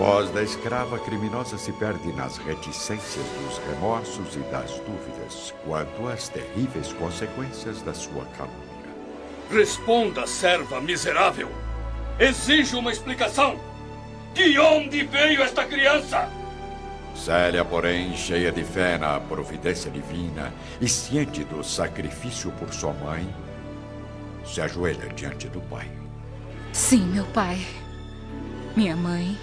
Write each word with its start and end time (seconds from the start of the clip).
A 0.00 0.02
voz 0.02 0.30
da 0.30 0.42
escrava 0.42 0.98
criminosa 0.98 1.58
se 1.58 1.72
perde 1.72 2.10
nas 2.14 2.38
reticências 2.38 3.26
dos 3.26 3.58
remorsos 3.58 4.34
e 4.34 4.38
das 4.50 4.70
dúvidas 4.80 5.52
quanto 5.62 6.08
às 6.08 6.26
terríveis 6.26 6.90
consequências 6.94 7.82
da 7.82 7.92
sua 7.92 8.24
calúnia. 8.38 8.56
Responda, 9.50 10.26
serva 10.26 10.80
miserável. 10.80 11.50
Exijo 12.18 12.78
uma 12.78 12.90
explicação. 12.90 13.60
De 14.32 14.58
onde 14.58 15.04
veio 15.04 15.42
esta 15.42 15.66
criança? 15.66 16.30
Célia, 17.14 17.62
porém, 17.62 18.16
cheia 18.16 18.50
de 18.50 18.64
fé 18.64 18.96
na 18.96 19.20
providência 19.20 19.90
divina 19.90 20.50
e 20.80 20.88
ciente 20.88 21.44
do 21.44 21.62
sacrifício 21.62 22.50
por 22.52 22.72
sua 22.72 22.94
mãe, 22.94 23.28
se 24.46 24.62
ajoelha 24.62 25.10
diante 25.10 25.46
do 25.46 25.60
pai. 25.60 25.90
Sim, 26.72 27.02
meu 27.08 27.26
pai. 27.26 27.60
Minha 28.74 28.96
mãe. 28.96 29.36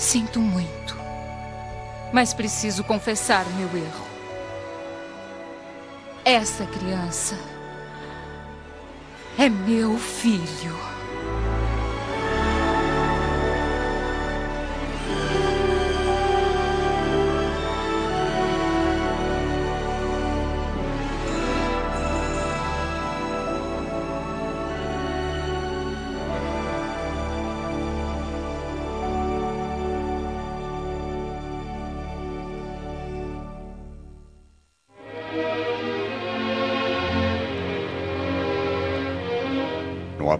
Sinto 0.00 0.40
muito. 0.40 0.96
Mas 2.10 2.32
preciso 2.32 2.82
confessar 2.82 3.44
meu 3.50 3.68
erro. 3.76 4.06
Essa 6.24 6.64
criança 6.64 7.38
é 9.38 9.50
meu 9.50 9.98
filho. 9.98 10.89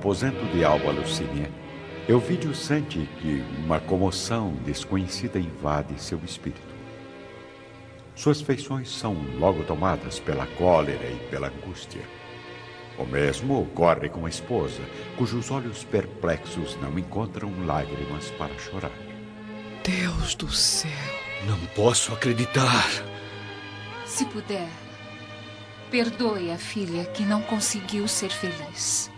Aposento 0.01 0.43
de 0.47 0.65
Alba 0.65 0.93
Lucínia, 0.93 1.51
eu 2.09 2.19
vi 2.19 2.39
de 2.39 2.57
Santi 2.57 3.07
que 3.21 3.45
uma 3.63 3.79
comoção 3.79 4.55
desconhecida 4.65 5.39
invade 5.39 6.01
seu 6.01 6.19
espírito. 6.25 6.75
Suas 8.17 8.41
feições 8.41 8.91
são 8.91 9.15
logo 9.39 9.63
tomadas 9.65 10.19
pela 10.19 10.47
cólera 10.47 11.05
e 11.05 11.17
pela 11.29 11.49
angústia. 11.49 12.01
O 12.99 13.05
mesmo 13.05 13.61
ocorre 13.61 14.09
com 14.09 14.25
a 14.25 14.31
esposa, 14.31 14.81
cujos 15.19 15.51
olhos 15.51 15.85
perplexos 15.85 16.79
não 16.81 16.99
encontram 16.99 17.53
lágrimas 17.67 18.31
para 18.39 18.59
chorar. 18.59 18.93
Deus 19.85 20.35
do 20.35 20.51
céu! 20.51 20.91
Não 21.47 21.59
posso 21.77 22.15
acreditar. 22.15 22.89
Se 24.07 24.25
puder, 24.25 24.69
perdoe 25.91 26.51
a 26.51 26.57
filha 26.57 27.05
que 27.05 27.23
não 27.23 27.43
conseguiu 27.43 28.09
ser 28.09 28.31
feliz. 28.31 29.11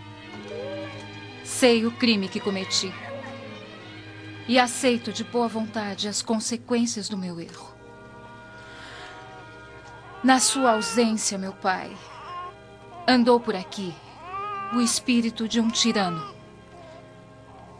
Sei 1.63 1.87
o 1.87 1.93
crime 1.93 2.29
que 2.29 2.41
cometi. 2.41 2.93
E 4.49 4.59
aceito 4.59 5.13
de 5.13 5.23
boa 5.23 5.47
vontade 5.47 6.09
as 6.09 6.21
consequências 6.21 7.09
do 7.09 7.17
meu 7.17 7.39
erro. 7.39 7.73
Na 10.25 10.41
sua 10.41 10.73
ausência, 10.73 11.39
meu 11.39 11.53
pai, 11.53 11.97
andou 13.07 13.39
por 13.39 13.55
aqui 13.55 13.95
o 14.73 14.81
espírito 14.81 15.47
de 15.47 15.61
um 15.61 15.69
tirano. 15.69 16.35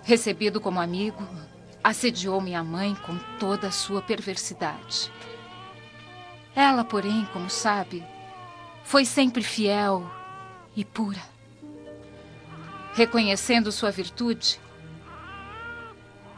Recebido 0.05 0.61
como 0.61 0.81
amigo, 0.81 1.27
assediou 1.83 2.41
minha 2.41 2.63
mãe 2.63 2.95
com 2.95 3.19
toda 3.37 3.67
a 3.67 3.73
sua 3.73 4.01
perversidade. 4.01 5.11
Ela, 6.55 6.85
porém, 6.85 7.27
como 7.33 7.51
sabe, 7.51 8.07
foi 8.85 9.05
sempre 9.05 9.43
fiel 9.43 10.09
e 10.77 10.85
pura 10.85 11.32
reconhecendo 12.93 13.73
sua 13.73 13.91
virtude, 13.91 14.61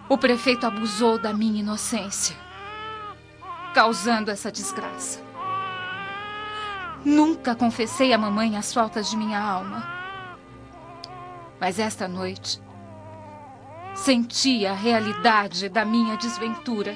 o 0.09 0.16
prefeito 0.16 0.66
abusou 0.66 1.19
da 1.19 1.32
minha 1.32 1.60
inocência, 1.60 2.37
causando 3.75 4.31
essa 4.31 4.53
desgraça. 4.53 5.20
Nunca 7.04 7.54
confessei 7.54 8.12
à 8.12 8.19
mamãe 8.19 8.56
as 8.56 8.72
faltas 8.72 9.10
de 9.10 9.16
minha 9.16 9.38
alma. 9.38 9.87
Mas 11.60 11.78
esta 11.78 12.06
noite, 12.06 12.60
senti 13.94 14.66
a 14.66 14.75
realidade 14.75 15.69
da 15.69 15.84
minha 15.84 16.16
desventura. 16.16 16.94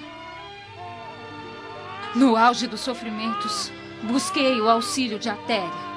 No 2.14 2.36
auge 2.36 2.66
dos 2.66 2.80
sofrimentos, 2.80 3.72
busquei 4.04 4.60
o 4.60 4.68
auxílio 4.68 5.18
de 5.18 5.28
Atéria 5.28 5.88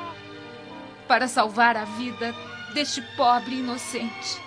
para 1.08 1.28
salvar 1.28 1.76
a 1.76 1.84
vida 1.84 2.34
deste 2.74 3.02
pobre 3.16 3.56
inocente. 3.56 4.42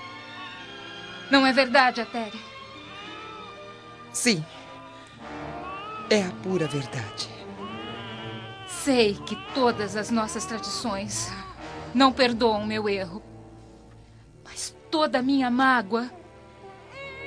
Não 1.30 1.46
é 1.46 1.52
verdade, 1.52 2.00
Atéria? 2.00 2.40
Sim. 4.12 4.44
É 6.10 6.22
a 6.22 6.30
pura 6.42 6.66
verdade. 6.66 7.28
Sei 8.66 9.14
que 9.14 9.36
todas 9.54 9.96
as 9.96 10.10
nossas 10.10 10.44
tradições 10.44 11.32
não 11.94 12.12
perdoam 12.12 12.66
meu 12.66 12.88
erro. 12.88 13.22
Mas 14.44 14.76
toda 14.90 15.18
a 15.18 15.22
minha 15.22 15.50
mágoa 15.50 16.10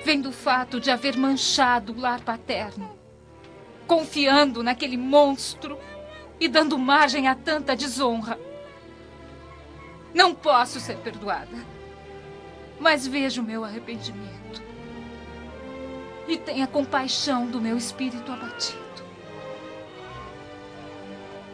vem 0.05 0.21
do 0.21 0.31
fato 0.31 0.79
de 0.79 0.91
haver 0.91 1.17
manchado 1.17 1.91
o 1.91 1.99
lar 1.99 2.21
paterno, 2.21 2.89
confiando 3.87 4.63
naquele 4.63 4.95
monstro 4.95 5.77
e 6.39 6.47
dando 6.47 6.77
margem 6.77 7.27
a 7.27 7.35
tanta 7.35 7.75
desonra. 7.75 8.39
Não 10.17 10.33
posso 10.33 10.79
ser 10.79 10.97
perdoada. 10.97 11.63
Mas 12.79 13.05
veja 13.05 13.39
o 13.39 13.43
meu 13.43 13.63
arrependimento. 13.63 14.63
E 16.27 16.35
tenha 16.39 16.65
compaixão 16.65 17.45
do 17.45 17.61
meu 17.61 17.77
espírito 17.77 18.31
abatido. 18.31 18.81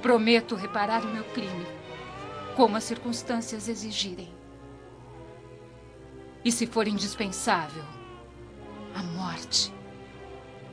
Prometo 0.02 0.56
reparar 0.56 1.04
o 1.04 1.10
meu 1.10 1.26
crime, 1.26 1.68
como 2.56 2.78
as 2.78 2.86
circunstâncias 2.86 3.68
exigirem. 3.68 4.34
E 6.46 6.50
se 6.50 6.66
for 6.66 6.88
indispensável, 6.88 7.84
a 8.96 9.04
morte 9.04 9.74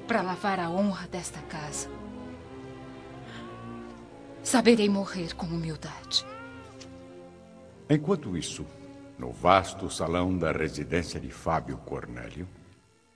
para 0.06 0.22
lavar 0.22 0.60
a 0.60 0.70
honra 0.70 1.08
desta 1.08 1.40
casa. 1.42 1.90
Saberei 4.44 4.88
morrer 4.88 5.34
com 5.34 5.46
humildade. 5.46 6.24
Enquanto 7.92 8.36
isso, 8.36 8.64
no 9.18 9.32
vasto 9.32 9.90
salão 9.90 10.38
da 10.38 10.52
residência 10.52 11.18
de 11.18 11.28
Fábio 11.28 11.76
Cornélio. 11.78 12.46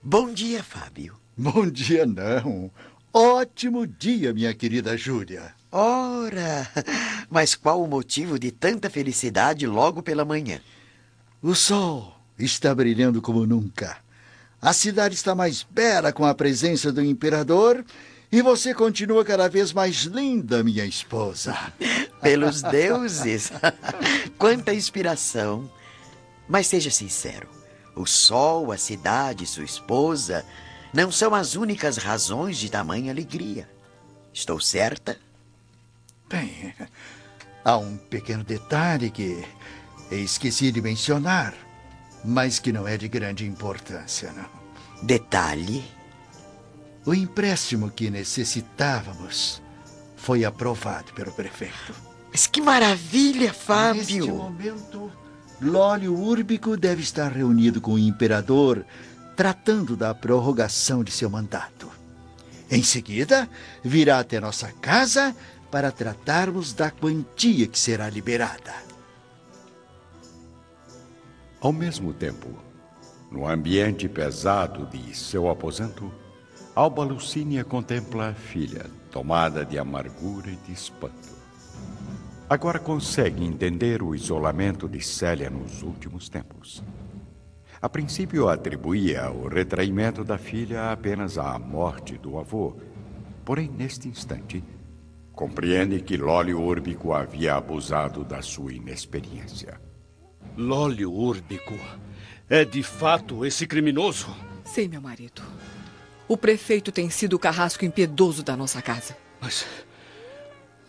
Bom 0.03 0.33
dia, 0.33 0.61
Fábio. 0.61 1.15
Bom 1.37 1.65
dia, 1.65 2.05
não. 2.05 2.69
Ótimo 3.13 3.87
dia, 3.87 4.33
minha 4.33 4.53
querida 4.53 4.97
Júlia. 4.97 5.53
Ora, 5.71 6.69
mas 7.29 7.55
qual 7.55 7.81
o 7.81 7.87
motivo 7.87 8.37
de 8.37 8.51
tanta 8.51 8.89
felicidade 8.89 9.65
logo 9.65 10.03
pela 10.03 10.25
manhã? 10.25 10.59
O 11.41 11.55
sol 11.55 12.13
está 12.37 12.75
brilhando 12.75 13.21
como 13.21 13.45
nunca. 13.45 13.95
A 14.61 14.73
cidade 14.73 15.15
está 15.15 15.33
mais 15.33 15.63
bela 15.63 16.11
com 16.11 16.25
a 16.25 16.35
presença 16.35 16.91
do 16.91 17.01
imperador 17.01 17.85
e 18.29 18.41
você 18.41 18.73
continua 18.73 19.23
cada 19.23 19.47
vez 19.47 19.71
mais 19.71 20.03
linda, 20.03 20.61
minha 20.61 20.85
esposa. 20.85 21.55
Pelos 22.25 22.63
deuses! 22.63 23.51
Quanta 24.35 24.73
inspiração! 24.73 25.69
Mas 26.49 26.65
seja 26.65 26.89
sincero: 26.89 27.47
o 27.95 28.07
sol, 28.07 28.71
a 28.71 28.77
cidade, 28.79 29.45
sua 29.45 29.63
esposa 29.63 30.43
não 30.91 31.11
são 31.11 31.35
as 31.35 31.55
únicas 31.55 31.97
razões 31.97 32.57
de 32.57 32.71
tamanha 32.71 33.11
alegria. 33.11 33.69
Estou 34.33 34.59
certa? 34.59 35.19
Bem, 36.27 36.73
há 37.63 37.77
um 37.77 37.95
pequeno 37.95 38.43
detalhe 38.43 39.11
que 39.11 39.45
esqueci 40.09 40.71
de 40.71 40.81
mencionar, 40.81 41.53
mas 42.23 42.57
que 42.57 42.73
não 42.73 42.87
é 42.87 42.97
de 42.97 43.07
grande 43.07 43.45
importância, 43.45 44.31
não. 44.31 44.49
Detalhe? 45.03 45.85
O 47.05 47.13
empréstimo 47.13 47.91
que 47.91 48.09
necessitávamos 48.09 49.61
foi 50.15 50.43
aprovado 50.43 51.13
pelo 51.13 51.31
prefeito. 51.31 52.14
Mas 52.35 52.47
que 52.47 52.59
maravilha, 52.59 53.53
Fábio! 53.53 53.95
Neste 53.95 54.29
momento, 54.29 55.09
Lólio 55.61 56.13
Úrbico 56.13 56.75
deve 56.75 57.01
estar 57.01 57.31
reunido 57.31 57.79
com 57.79 57.93
o 57.93 57.97
imperador, 57.97 58.85
tratando 59.37 59.95
da 59.95 60.13
prorrogação 60.13 61.01
de 61.01 61.13
seu 61.13 61.29
mandato. 61.29 61.89
Em 62.69 62.83
seguida, 62.83 63.49
virá 63.81 64.19
até 64.19 64.37
nossa 64.37 64.69
casa 64.81 65.33
para 65.71 65.93
tratarmos 65.93 66.73
da 66.73 66.91
quantia 66.91 67.67
que 67.67 67.79
será 67.79 68.09
liberada. 68.09 68.73
Ao 71.61 71.71
mesmo 71.71 72.13
tempo, 72.13 72.49
No 73.31 73.47
ambiente 73.47 74.09
pesado 74.09 74.85
de 74.87 75.15
seu 75.15 75.49
aposento, 75.49 76.11
Alba 76.75 77.05
Lucínia 77.05 77.63
contempla 77.63 78.31
a 78.31 78.33
filha, 78.33 78.87
tomada 79.09 79.63
de 79.63 79.79
amargura 79.79 80.49
e 80.49 80.57
de 80.57 80.73
espanto. 80.73 81.24
Agora 82.47 82.77
consegue 82.77 83.43
entender 83.43 84.03
o 84.03 84.13
isolamento 84.13 84.87
de 84.87 85.01
Célia 85.01 85.49
nos 85.49 85.81
últimos 85.81 86.29
tempos. 86.29 86.83
A 87.81 87.89
princípio 87.89 88.47
atribuía 88.47 89.31
o 89.31 89.47
retraimento 89.47 90.23
da 90.23 90.37
filha 90.37 90.91
apenas 90.91 91.39
à 91.39 91.57
morte 91.57 92.19
do 92.19 92.37
avô, 92.37 92.77
porém, 93.43 93.67
neste 93.67 94.07
instante, 94.07 94.63
compreende 95.33 95.99
que 96.01 96.17
Lólio 96.17 96.61
Úrbico 96.61 97.13
havia 97.13 97.55
abusado 97.55 98.23
da 98.23 98.43
sua 98.43 98.73
inexperiência. 98.73 99.81
Lólio 100.55 101.11
Úrbico 101.11 101.73
é 102.47 102.63
de 102.63 102.83
fato 102.83 103.43
esse 103.43 103.65
criminoso? 103.65 104.27
Sim, 104.63 104.87
meu 104.87 105.01
marido. 105.01 105.41
O 106.27 106.37
prefeito 106.37 106.91
tem 106.91 107.09
sido 107.09 107.33
o 107.33 107.39
carrasco 107.39 107.85
impiedoso 107.85 108.43
da 108.43 108.55
nossa 108.55 108.83
casa. 108.83 109.17
Mas 109.41 109.65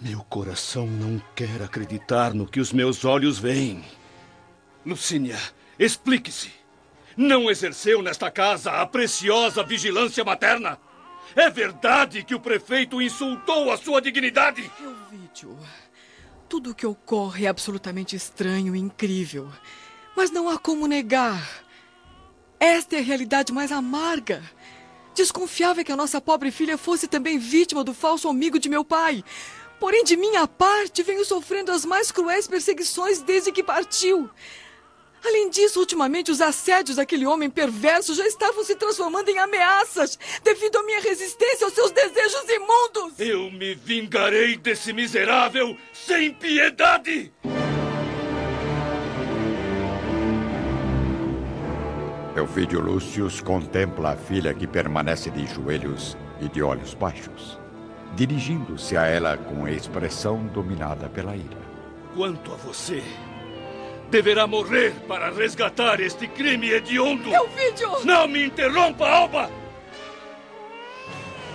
meu 0.01 0.21
coração 0.25 0.87
não 0.87 1.21
quer 1.35 1.63
acreditar 1.63 2.35
no 2.35 2.47
que 2.47 2.61
os 2.61 2.73
meus 2.73 3.05
olhos 3.05 3.39
veem. 3.39 3.85
Lucínia, 4.85 5.39
explique-se. 5.79 6.53
Não 7.17 7.51
exerceu 7.51 8.03
nesta 8.03 8.31
casa 8.31 8.73
a 8.73 8.87
preciosa 8.87 9.63
vigilância 9.63 10.23
materna? 10.23 10.79
É 11.35 11.49
verdade 11.49 12.23
que 12.23 12.35
o 12.35 12.41
prefeito 12.41 13.01
insultou 13.01 13.73
a 13.73 13.77
sua 13.79 14.01
dignidade? 14.01 14.71
Elvídio, 14.79 15.59
tudo 16.49 16.71
o 16.71 16.75
que 16.75 16.87
ocorre 16.87 17.47
é 17.47 17.49
absolutamente 17.49 18.15
estranho 18.15 18.77
e 18.77 18.79
incrível. 18.79 19.51
Mas 20.15 20.31
não 20.31 20.49
há 20.49 20.59
como 20.59 20.87
negar. 20.87 21.43
Esta 22.61 22.97
é 22.97 22.99
a 23.01 23.03
realidade 23.03 23.53
mais 23.53 23.73
amarga. 23.73 24.43
Desconfiava 25.15 25.83
que 25.83 25.93
a 25.93 25.97
nossa 25.97 26.21
pobre 26.21 26.51
filha 26.51 26.77
fosse 26.77 27.09
também 27.09 27.39
vítima 27.39 27.83
do 27.83 27.95
falso 27.95 28.29
amigo 28.29 28.59
de 28.59 28.69
meu 28.69 28.85
pai. 28.85 29.25
Porém, 29.79 30.05
de 30.05 30.17
minha 30.17 30.47
parte, 30.47 31.03
venho 31.03 31.25
sofrendo 31.25 31.73
as 31.73 31.85
mais 31.85 32.11
cruéis 32.11 32.47
perseguições 32.47 33.21
desde 33.21 33.53
que 33.53 33.63
partiu. 33.63 34.31
Além 35.25 35.51
disso, 35.51 35.81
ultimamente 35.81 36.31
os 36.31 36.41
assédios 36.41 36.97
daquele 36.97 37.27
homem 37.27 37.51
perverso 37.51 38.15
já 38.15 38.27
estavam 38.27 38.63
se 38.65 38.77
transformando 38.77 39.29
em 39.29 39.39
ameaças 39.39 40.19
devido 40.45 40.77
à 40.77 40.83
minha 40.85 41.01
resistência 41.01 41.65
aos 41.67 41.75
seus 41.75 41.91
desejos 41.91 42.45
imundos. 42.49 43.19
Eu 43.19 43.51
me 43.51 43.75
vingarei 43.75 44.57
desse 44.57 44.93
miserável 44.93 45.77
sem 45.93 46.33
piedade! 46.33 47.33
Elvídio 52.37 52.81
Lúcius 52.81 53.41
contempla 53.41 54.11
a 54.11 54.17
filha 54.17 54.53
que 54.53 54.67
permanece 54.67 55.31
de 55.31 55.47
joelhos 55.47 56.17
e 56.39 56.49
de 56.49 56.63
olhos 56.63 56.93
baixos, 56.93 57.59
dirigindo-se 58.17 58.97
a 58.97 59.07
ela 59.07 59.37
com 59.37 59.67
a 59.67 59.71
expressão 59.71 60.47
dominada 60.47 61.07
pela 61.11 61.37
ira. 61.37 61.67
Quanto 62.15 62.51
a 62.51 62.57
você, 62.57 63.03
deverá 64.11 64.47
morrer 64.47 64.95
para 65.07 65.31
resgatar 65.31 66.01
este 66.01 66.27
crime 66.27 66.71
hediondo. 66.71 67.33
Elvídio! 67.33 68.05
Não 68.05 68.27
me 68.27 68.47
interrompa, 68.47 69.07
Alba! 69.07 69.51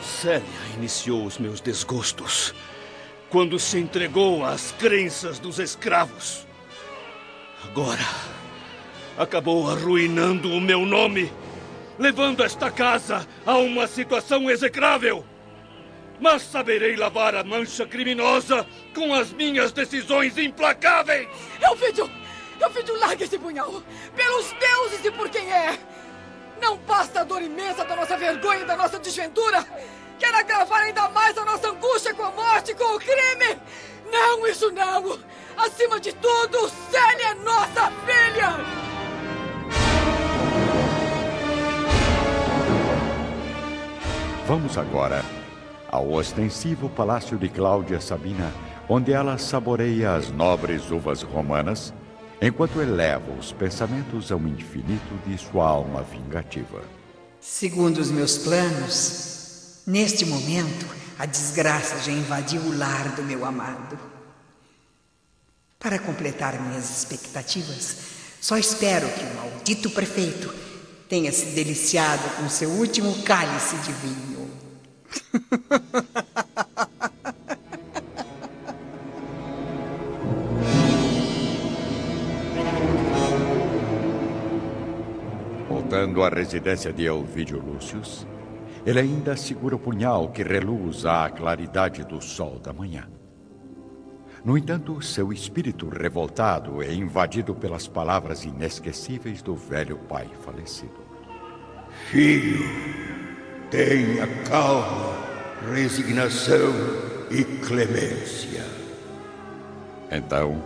Célia 0.03 0.43
iniciou 0.77 1.25
os 1.25 1.39
meus 1.39 1.59
desgostos 1.59 2.53
quando 3.27 3.57
se 3.57 3.79
entregou 3.79 4.45
às 4.45 4.71
crenças 4.73 5.39
dos 5.39 5.57
escravos. 5.57 6.45
Agora, 7.63 8.05
acabou 9.17 9.67
arruinando 9.67 10.51
o 10.51 10.61
meu 10.61 10.85
nome, 10.85 11.31
levando 11.97 12.43
esta 12.43 12.69
casa 12.69 13.27
a 13.45 13.57
uma 13.57 13.87
situação 13.87 14.47
execrável. 14.47 15.25
Mas 16.21 16.43
saberei 16.43 16.95
lavar 16.95 17.33
a 17.33 17.43
mancha 17.43 17.83
criminosa 17.83 18.67
com 18.93 19.11
as 19.11 19.33
minhas 19.33 19.71
decisões 19.71 20.37
implacáveis. 20.37 21.27
Elvídio! 21.59 22.07
Elvídio, 22.61 22.99
largue 22.99 23.23
esse 23.23 23.39
punhal! 23.39 23.81
Pelos 24.15 24.53
deuses 24.53 25.03
e 25.03 25.09
por 25.09 25.27
quem 25.29 25.51
é! 25.51 25.79
Não 26.61 26.77
basta 26.77 27.21
a 27.21 27.23
dor 27.23 27.41
imensa 27.41 27.83
da 27.83 27.95
nossa 27.95 28.15
vergonha 28.15 28.61
e 28.61 28.65
da 28.65 28.77
nossa 28.77 28.99
desventura! 28.99 29.65
Quer 30.19 30.35
agravar 30.35 30.83
ainda 30.83 31.09
mais 31.09 31.35
a 31.35 31.43
nossa 31.43 31.71
angústia 31.71 32.13
com 32.13 32.23
a 32.23 32.31
morte, 32.31 32.75
com 32.75 32.95
o 32.95 32.99
crime? 32.99 33.59
Não, 34.11 34.45
isso 34.45 34.69
não! 34.71 35.17
Acima 35.57 35.99
de 35.99 36.13
tudo, 36.13 36.69
Célia 36.91 37.29
é 37.29 37.33
nossa 37.33 37.91
filha! 38.05 38.81
Vamos 44.45 44.77
agora 44.77 45.40
ao 45.91 46.11
ostensivo 46.13 46.89
palácio 46.89 47.37
de 47.37 47.49
Cláudia 47.49 47.99
Sabina, 47.99 48.51
onde 48.87 49.11
ela 49.11 49.37
saboreia 49.37 50.15
as 50.15 50.31
nobres 50.31 50.89
uvas 50.89 51.21
romanas, 51.21 51.93
enquanto 52.41 52.81
eleva 52.81 53.31
os 53.37 53.51
pensamentos 53.51 54.31
ao 54.31 54.39
infinito 54.39 55.13
de 55.27 55.37
sua 55.37 55.67
alma 55.67 56.01
vingativa. 56.01 56.81
Segundo 57.39 57.97
os 57.97 58.09
meus 58.09 58.37
planos, 58.37 59.31
Neste 59.85 60.25
momento, 60.25 60.85
a 61.17 61.25
desgraça 61.25 61.97
já 61.99 62.11
invadiu 62.11 62.61
o 62.61 62.77
lar 62.77 63.15
do 63.15 63.23
meu 63.23 63.43
amado. 63.43 63.97
Para 65.79 65.97
completar 65.97 66.61
minhas 66.61 66.99
expectativas, 66.99 67.97
só 68.39 68.57
espero 68.57 69.09
que 69.09 69.23
o 69.23 69.35
maldito 69.35 69.89
prefeito 69.89 70.53
tenha 71.09 71.31
se 71.31 71.47
deliciado 71.47 72.23
com 72.37 72.47
seu 72.47 72.69
último 72.69 73.23
cálice 73.23 73.75
de 73.77 73.91
vinho. 73.91 74.30
Voltando 85.67 86.23
à 86.23 86.29
residência 86.29 86.93
de 86.93 87.05
Elvídio 87.05 87.59
Lúcius, 87.59 88.25
ele 88.85 88.99
ainda 88.99 89.35
segura 89.35 89.75
o 89.75 89.79
punhal 89.79 90.29
que 90.29 90.41
reluz 90.41 91.05
à 91.05 91.29
claridade 91.29 92.03
do 92.03 92.21
sol 92.21 92.59
da 92.59 92.73
manhã. 92.73 93.07
No 94.43 94.57
entanto, 94.57 95.01
seu 95.01 95.31
espírito 95.31 95.87
revoltado 95.87 96.81
é 96.81 96.91
invadido 96.91 97.53
pelas 97.53 97.87
palavras 97.87 98.43
inesquecíveis 98.43 99.41
do 99.41 99.55
velho 99.55 99.97
pai 100.09 100.27
falecido. 100.43 100.99
Filho, 102.09 102.65
tenha 103.71 104.27
calma, 104.43 105.15
resignação 105.73 106.73
e 107.31 107.43
clemência. 107.65 108.65
Então, 110.11 110.61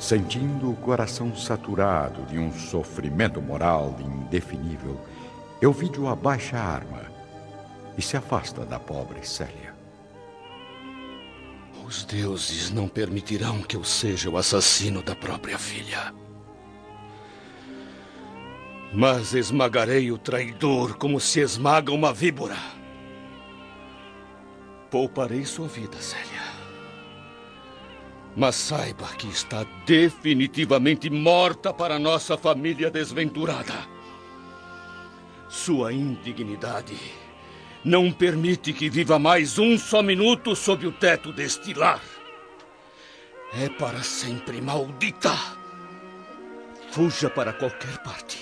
sentindo 0.00 0.70
o 0.70 0.76
coração 0.76 1.36
saturado 1.36 2.22
de 2.22 2.38
um 2.38 2.50
sofrimento 2.50 3.40
moral 3.42 3.98
indefinível, 4.00 4.98
Elvídio 5.60 6.08
abaixa 6.08 6.56
a 6.56 6.64
arma 6.64 7.02
e 7.98 8.02
se 8.02 8.16
afasta 8.16 8.64
da 8.64 8.80
pobre 8.80 9.24
Célia. 9.24 9.74
Os 11.86 12.02
deuses 12.04 12.70
não 12.70 12.88
permitirão 12.88 13.60
que 13.60 13.76
eu 13.76 13.84
seja 13.84 14.30
o 14.30 14.38
assassino 14.38 15.02
da 15.02 15.14
própria 15.14 15.58
filha. 15.58 16.14
Mas 18.92 19.32
esmagarei 19.32 20.12
o 20.12 20.18
traidor 20.18 20.96
como 20.98 21.18
se 21.18 21.40
esmaga 21.40 21.92
uma 21.92 22.12
víbora. 22.12 22.58
Pouparei 24.90 25.44
sua 25.46 25.66
vida, 25.66 25.96
Célia. 25.98 26.42
Mas 28.36 28.54
saiba 28.54 29.06
que 29.14 29.28
está 29.28 29.64
definitivamente 29.86 31.08
morta 31.08 31.72
para 31.72 31.98
nossa 31.98 32.36
família 32.36 32.90
desventurada. 32.90 33.74
Sua 35.48 35.92
indignidade 35.92 36.96
não 37.84 38.12
permite 38.12 38.72
que 38.72 38.88
viva 38.88 39.18
mais 39.18 39.58
um 39.58 39.76
só 39.78 40.02
minuto 40.02 40.54
sob 40.54 40.86
o 40.86 40.92
teto 40.92 41.32
deste 41.32 41.74
lar. 41.74 42.00
É 43.54 43.68
para 43.68 44.02
sempre 44.02 44.60
maldita. 44.60 45.34
Fuja 46.90 47.28
para 47.28 47.52
qualquer 47.52 47.98
parte, 48.02 48.41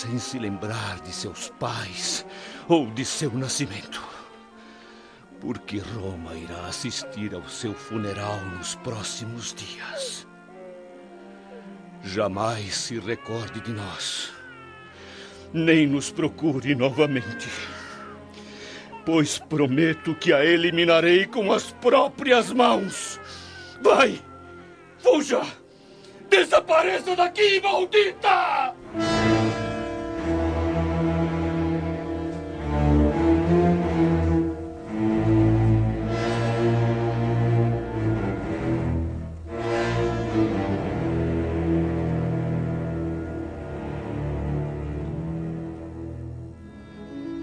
sem 0.00 0.18
se 0.18 0.38
lembrar 0.38 1.00
de 1.00 1.12
seus 1.12 1.50
pais 1.58 2.24
ou 2.68 2.86
de 2.86 3.04
seu 3.04 3.32
nascimento. 3.32 4.02
Porque 5.40 5.78
Roma 5.78 6.34
irá 6.34 6.66
assistir 6.66 7.34
ao 7.34 7.48
seu 7.48 7.74
funeral 7.74 8.40
nos 8.56 8.74
próximos 8.76 9.54
dias. 9.54 10.26
Jamais 12.02 12.74
se 12.74 12.98
recorde 12.98 13.60
de 13.60 13.72
nós, 13.72 14.32
nem 15.52 15.86
nos 15.86 16.10
procure 16.10 16.74
novamente 16.74 17.48
pois 19.04 19.38
prometo 19.38 20.14
que 20.14 20.32
a 20.32 20.44
eliminarei 20.44 21.26
com 21.26 21.52
as 21.52 21.72
próprias 21.72 22.52
mãos. 22.52 23.20
Vai! 23.82 24.20
Fuja! 24.98 25.40
Desapareça 26.28 27.16
daqui, 27.16 27.60
maldita! 27.60 28.74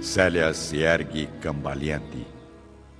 Célia 0.01 0.54
se 0.54 0.77
ergue 0.84 1.27
cambaleante, 1.42 2.25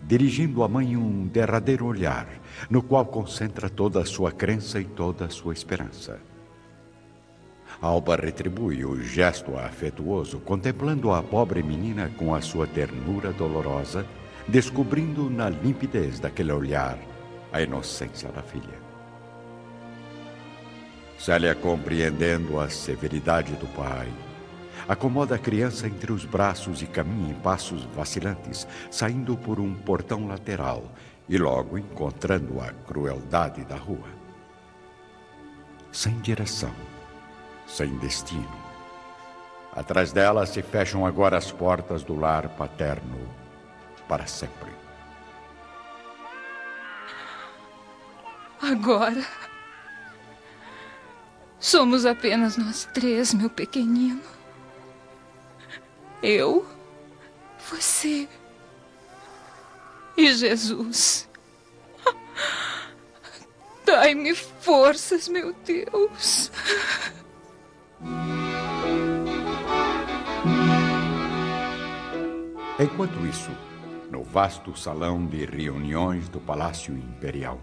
dirigindo 0.02 0.64
à 0.64 0.68
mãe 0.68 0.98
um 0.98 1.28
derradeiro 1.28 1.86
olhar, 1.86 2.28
no 2.70 2.82
qual 2.82 3.06
concentra 3.06 3.70
toda 3.70 4.02
a 4.02 4.06
sua 4.06 4.32
crença 4.32 4.80
e 4.80 4.84
toda 4.84 5.26
a 5.26 5.30
sua 5.30 5.54
esperança. 5.54 6.20
Alba 7.80 8.16
retribui 8.16 8.84
o 8.84 9.00
gesto 9.00 9.56
afetuoso, 9.58 10.40
contemplando 10.40 11.12
a 11.12 11.22
pobre 11.22 11.62
menina 11.62 12.12
com 12.18 12.34
a 12.34 12.42
sua 12.42 12.66
ternura 12.66 13.32
dolorosa, 13.32 14.04
descobrindo 14.48 15.30
na 15.30 15.50
limpidez 15.50 16.20
daquele 16.20 16.52
olhar 16.52 16.98
a 17.54 17.62
inocência 17.62 18.30
da 18.30 18.42
filha. 18.42 18.88
Célia, 21.20 21.54
compreendendo 21.54 22.60
a 22.60 22.70
severidade 22.70 23.54
do 23.54 23.68
pai, 23.68 24.08
acomoda 24.88 25.36
a 25.36 25.40
criança 25.40 25.88
entre 25.88 26.12
os 26.12 26.26
braços 26.26 26.82
e 26.82 26.88
caminha 26.88 27.32
em 27.32 27.40
passos 27.42 27.84
vacilantes, 27.96 28.68
saindo 28.90 29.36
por 29.38 29.60
um 29.60 29.74
portão 29.74 30.28
lateral 30.28 30.84
e 31.28 31.38
logo 31.38 31.78
encontrando 31.78 32.60
a 32.62 32.72
crueldade 32.72 33.64
da 33.66 33.76
rua. 33.76 34.08
Sem 35.92 36.20
direção 36.20 36.74
sem 37.68 37.98
destino. 37.98 38.66
Atrás 39.74 40.12
dela 40.12 40.46
se 40.46 40.62
fecham 40.62 41.06
agora 41.06 41.38
as 41.38 41.52
portas 41.52 42.02
do 42.04 42.16
lar 42.16 42.50
paterno 42.50 43.30
para 44.08 44.26
sempre. 44.26 44.72
Agora. 48.62 49.24
Somos 51.60 52.06
apenas 52.06 52.58
nós 52.58 52.88
três, 52.94 53.34
meu 53.34 53.50
pequenino. 53.50 54.37
Eu, 56.22 56.66
você 57.70 58.28
e 60.18 60.34
Jesus. 60.34 61.30
Dai-me 63.86 64.36
forças, 64.36 65.28
meu 65.28 65.54
Deus. 65.54 66.52
Enquanto 72.80 73.26
isso, 73.26 73.50
no 74.12 74.24
vasto 74.24 74.78
salão 74.78 75.26
de 75.26 75.46
reuniões 75.46 76.30
do 76.30 76.40
Palácio 76.40 76.96
Imperial, 76.98 77.60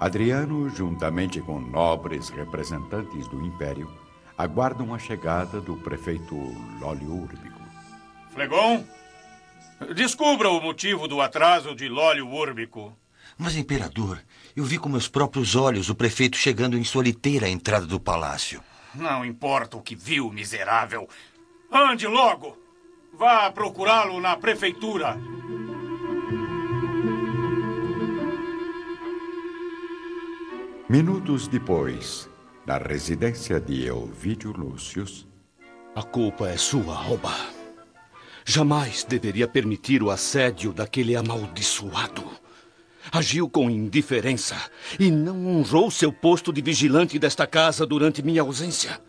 Adriano, 0.00 0.68
juntamente 0.68 1.40
com 1.40 1.58
nobres 1.58 2.28
representantes 2.28 3.26
do 3.28 3.44
Império, 3.44 3.90
aguardam 4.38 4.94
a 4.94 4.98
chegada 5.00 5.60
do 5.60 5.76
prefeito 5.76 6.36
Lólio 6.80 7.12
Úrbico. 7.12 7.60
Flegon, 8.30 8.84
descubra 9.96 10.48
o 10.48 10.60
motivo 10.60 11.08
do 11.08 11.20
atraso 11.20 11.74
de 11.74 11.88
Lólio 11.88 12.28
Úrbico. 12.28 12.96
Mas, 13.36 13.56
imperador, 13.56 14.22
eu 14.54 14.64
vi 14.64 14.78
com 14.78 14.88
meus 14.88 15.08
próprios 15.08 15.56
olhos 15.56 15.90
o 15.90 15.94
prefeito 15.94 16.36
chegando 16.36 16.78
em 16.78 16.84
soliteira 16.84 17.46
à 17.46 17.50
entrada 17.50 17.84
do 17.84 17.98
palácio. 17.98 18.62
Não 18.94 19.24
importa 19.24 19.76
o 19.76 19.82
que 19.82 19.96
viu, 19.96 20.30
miserável. 20.30 21.08
Ande 21.70 22.06
logo! 22.06 22.56
Vá 23.12 23.50
procurá-lo 23.50 24.20
na 24.20 24.36
prefeitura. 24.36 25.18
Minutos 30.88 31.48
depois, 31.48 32.30
na 32.68 32.76
residência 32.76 33.58
de 33.58 33.86
Elvídio 33.86 34.52
Lúcius. 34.52 35.26
A 35.94 36.02
culpa 36.02 36.50
é 36.50 36.58
sua, 36.58 37.02
Alba. 37.02 37.34
Jamais 38.44 39.04
deveria 39.04 39.48
permitir 39.48 40.02
o 40.02 40.10
assédio 40.10 40.70
daquele 40.70 41.16
amaldiçoado. 41.16 42.22
Agiu 43.10 43.48
com 43.48 43.70
indiferença 43.70 44.54
e 45.00 45.10
não 45.10 45.46
honrou 45.46 45.90
seu 45.90 46.12
posto 46.12 46.52
de 46.52 46.60
vigilante 46.60 47.18
desta 47.18 47.46
casa 47.46 47.86
durante 47.86 48.22
minha 48.22 48.42
ausência. 48.42 49.00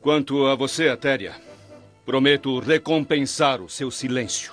Quanto 0.00 0.46
a 0.46 0.56
você, 0.56 0.88
Atéria, 0.88 1.36
prometo 2.04 2.58
recompensar 2.58 3.62
o 3.62 3.68
seu 3.68 3.88
silêncio. 3.88 4.52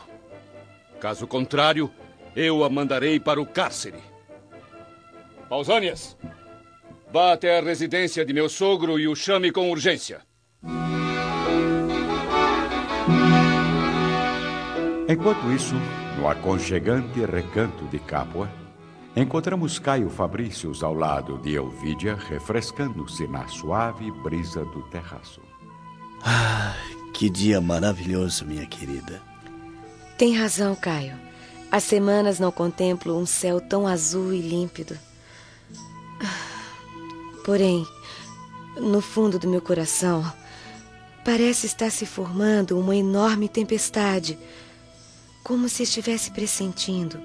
Caso 1.02 1.26
contrário, 1.26 1.92
eu 2.36 2.64
a 2.64 2.70
mandarei 2.70 3.20
para 3.20 3.42
o 3.42 3.48
cárcere. 3.48 3.98
Pausânias, 5.50 6.16
vá 7.18 7.34
até 7.34 7.58
a 7.58 7.62
residência 7.64 8.24
de 8.24 8.32
meu 8.32 8.48
sogro 8.48 9.00
e 9.00 9.08
o 9.08 9.16
chame 9.16 9.52
com 9.52 9.72
urgência. 9.72 10.22
Enquanto 15.10 15.52
isso, 15.52 15.74
no 16.16 16.30
aconchegante 16.30 17.20
recanto 17.26 17.86
de 17.86 17.98
Capua, 17.98 18.48
encontramos 19.16 19.80
Caio 19.80 20.12
Fabrícios 20.12 20.84
ao 20.84 20.94
lado 20.94 21.40
de 21.40 21.56
Elvídia, 21.56 22.14
refrescando-se 22.14 23.28
na 23.28 23.48
suave 23.48 24.12
brisa 24.22 24.64
do 24.66 24.84
terraço. 24.84 25.42
Ah, 26.24 26.76
que 27.16 27.32
dia 27.32 27.60
maravilhoso, 27.60 28.46
minha 28.46 28.68
querida. 28.68 29.20
Tem 30.20 30.38
razão, 30.38 30.76
Caio. 30.76 31.16
Há 31.72 31.80
semanas 31.80 32.40
não 32.40 32.52
contemplo 32.52 33.18
um 33.18 33.26
céu 33.26 33.60
tão 33.60 33.88
azul 33.88 34.32
e 34.32 34.40
límpido. 34.40 34.96
Porém, 37.48 37.88
no 38.76 39.00
fundo 39.00 39.40
do 39.40 39.48
meu 39.48 39.62
coração, 39.62 40.22
parece 41.24 41.66
estar 41.66 41.90
se 41.90 42.06
formando 42.06 42.78
uma 42.78 42.94
enorme 42.94 43.48
tempestade 43.48 44.38
como 45.46 45.70
se 45.70 45.84
estivesse 45.84 46.30
pressentindo 46.32 47.18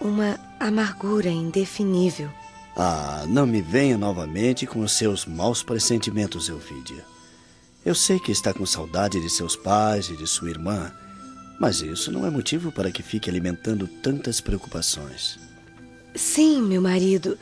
uma 0.00 0.40
amargura 0.58 1.28
indefinível. 1.28 2.28
Ah, 2.76 3.24
não 3.28 3.46
me 3.46 3.62
venha 3.62 3.96
novamente 3.96 4.66
com 4.66 4.80
os 4.80 4.90
seus 4.90 5.24
maus 5.24 5.62
pressentimentos, 5.62 6.48
Elvídia. 6.48 7.04
Eu 7.86 7.94
sei 7.94 8.18
que 8.18 8.32
está 8.32 8.52
com 8.52 8.66
saudade 8.66 9.20
de 9.20 9.30
seus 9.30 9.54
pais 9.54 10.08
e 10.08 10.16
de 10.16 10.26
sua 10.26 10.50
irmã, 10.50 10.92
mas 11.60 11.80
isso 11.80 12.10
não 12.10 12.26
é 12.26 12.30
motivo 12.30 12.72
para 12.72 12.90
que 12.90 13.04
fique 13.04 13.30
alimentando 13.30 13.86
tantas 13.86 14.40
preocupações. 14.40 15.38
Sim, 16.12 16.60
meu 16.60 16.82
marido, 16.82 17.38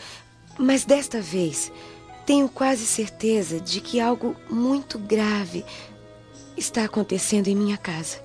mas 0.58 0.84
desta 0.84 1.18
vez 1.18 1.72
tenho 2.26 2.48
quase 2.48 2.86
certeza 2.86 3.60
de 3.60 3.80
que 3.80 4.00
algo 4.00 4.36
muito 4.48 4.98
grave 4.98 5.64
está 6.56 6.84
acontecendo 6.84 7.48
em 7.48 7.56
minha 7.56 7.76
casa. 7.76 8.18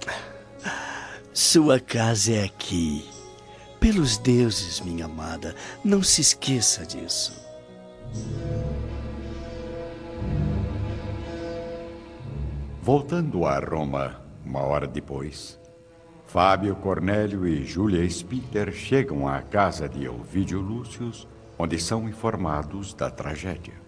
Sua 1.33 1.79
casa 1.79 2.33
é 2.33 2.43
aqui. 2.43 3.07
Pelos 3.79 4.17
deuses, 4.17 4.81
minha 4.81 5.05
amada, 5.05 5.55
não 5.83 6.01
se 6.01 6.19
esqueça 6.19 6.85
disso. 6.85 7.33
Voltando 12.81 13.45
a 13.45 13.59
Roma, 13.59 14.21
uma 14.45 14.61
hora 14.61 14.87
depois, 14.87 15.59
Fábio 16.25 16.75
Cornélio 16.77 17.47
e 17.47 17.63
Júlia 17.63 18.07
Spinter 18.09 18.71
chegam 18.73 19.27
à 19.27 19.41
casa 19.41 19.87
de 19.87 20.05
Elvídio 20.05 20.59
Lúcius, 20.59 21.27
onde 21.59 21.79
são 21.79 22.07
informados 22.07 22.93
da 22.93 23.09
tragédia. 23.09 23.86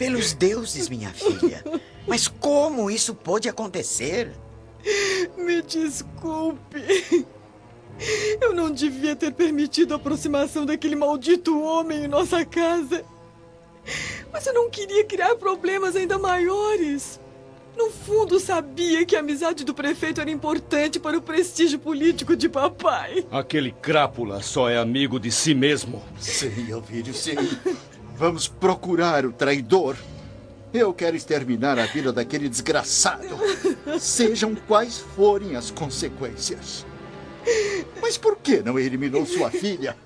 Pelos 0.00 0.32
deuses, 0.32 0.88
minha 0.88 1.10
filha. 1.10 1.62
Mas 2.08 2.26
como 2.26 2.90
isso 2.90 3.14
pôde 3.14 3.50
acontecer? 3.50 4.32
Me 5.36 5.60
desculpe. 5.60 7.26
Eu 8.40 8.54
não 8.54 8.70
devia 8.70 9.14
ter 9.14 9.30
permitido 9.30 9.92
a 9.92 9.96
aproximação 9.98 10.64
daquele 10.64 10.96
maldito 10.96 11.60
homem 11.60 12.04
em 12.04 12.08
nossa 12.08 12.46
casa. 12.46 13.04
Mas 14.32 14.46
eu 14.46 14.54
não 14.54 14.70
queria 14.70 15.04
criar 15.04 15.36
problemas 15.36 15.94
ainda 15.94 16.18
maiores. 16.18 17.20
No 17.76 17.90
fundo, 17.90 18.40
sabia 18.40 19.04
que 19.04 19.14
a 19.14 19.20
amizade 19.20 19.64
do 19.64 19.74
prefeito 19.74 20.18
era 20.18 20.30
importante 20.30 20.98
para 20.98 21.18
o 21.18 21.20
prestígio 21.20 21.78
político 21.78 22.34
de 22.34 22.48
papai. 22.48 23.26
Aquele 23.30 23.70
crápula 23.70 24.42
só 24.42 24.70
é 24.70 24.78
amigo 24.78 25.20
de 25.20 25.30
si 25.30 25.54
mesmo. 25.54 26.02
Sim, 26.18 26.70
Elvírio, 26.70 27.12
sim. 27.12 27.36
Vamos 28.20 28.46
procurar 28.46 29.24
o 29.24 29.32
traidor. 29.32 29.96
Eu 30.74 30.92
quero 30.92 31.16
exterminar 31.16 31.78
a 31.78 31.86
vida 31.86 32.12
daquele 32.12 32.50
desgraçado, 32.50 33.34
sejam 33.98 34.54
quais 34.54 34.98
forem 34.98 35.56
as 35.56 35.70
consequências. 35.70 36.84
Mas 37.98 38.18
por 38.18 38.36
que 38.36 38.60
não 38.60 38.78
eliminou 38.78 39.24
sua 39.24 39.50
filha? 39.50 39.96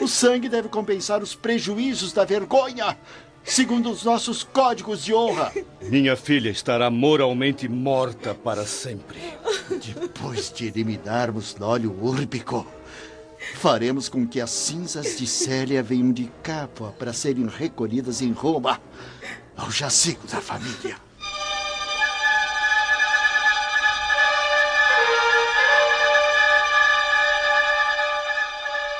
O 0.00 0.08
sangue 0.08 0.48
deve 0.48 0.68
compensar 0.68 1.22
os 1.22 1.36
prejuízos 1.36 2.12
da 2.12 2.24
vergonha, 2.24 2.98
segundo 3.44 3.88
os 3.88 4.02
nossos 4.02 4.42
códigos 4.42 5.04
de 5.04 5.14
honra. 5.14 5.52
Minha 5.80 6.16
filha 6.16 6.50
estará 6.50 6.90
moralmente 6.90 7.68
morta 7.68 8.34
para 8.34 8.66
sempre. 8.66 9.20
Depois 9.70 10.52
de 10.52 10.66
eliminarmos 10.66 11.54
Lólio 11.56 11.96
Úrbico, 12.02 12.66
Faremos 13.54 14.08
com 14.08 14.26
que 14.26 14.40
as 14.40 14.50
cinzas 14.50 15.18
de 15.18 15.26
Célia 15.26 15.82
venham 15.82 16.12
de 16.12 16.30
Capua 16.42 16.92
para 16.92 17.12
serem 17.12 17.46
recolhidas 17.46 18.20
em 18.22 18.32
Roma, 18.32 18.80
ao 19.56 19.70
jazigo 19.70 20.26
da 20.26 20.40
família. 20.40 20.96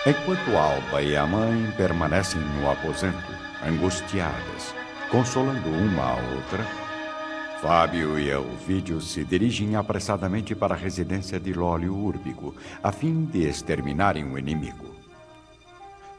Enquanto 0.06 0.56
Alba 0.56 1.02
e 1.02 1.14
a 1.14 1.26
mãe 1.26 1.70
permanecem 1.76 2.40
no 2.40 2.70
aposento, 2.70 3.30
angustiadas, 3.62 4.74
consolando 5.10 5.68
uma 5.68 6.02
a 6.02 6.14
outra, 6.14 6.87
Fábio 7.60 8.16
e 8.18 8.30
Elvídio 8.30 9.00
se 9.00 9.24
dirigem 9.24 9.74
apressadamente 9.74 10.54
para 10.54 10.74
a 10.74 10.78
residência 10.78 11.40
de 11.40 11.52
Lólio 11.52 11.92
Úrbico, 11.92 12.54
a 12.80 12.92
fim 12.92 13.24
de 13.24 13.48
exterminarem 13.48 14.24
o 14.24 14.38
inimigo. 14.38 14.94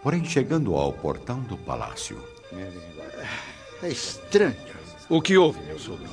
Porém, 0.03 0.24
chegando 0.25 0.75
ao 0.75 0.91
portão 0.91 1.39
do 1.41 1.58
palácio. 1.58 2.22
É 3.81 3.88
estranho. 3.88 4.55
O 5.08 5.22
que 5.22 5.38
houve, 5.38 5.62
meu 5.62 5.79
sogro? 5.79 6.10